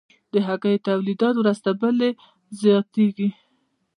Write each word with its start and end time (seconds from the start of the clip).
د 0.31 0.33
هګیو 0.47 0.83
تولیدات 0.87 1.35
ورځ 1.37 1.57
تر 1.65 1.73
بلې 1.81 2.09
زیاتیږي 2.61 3.29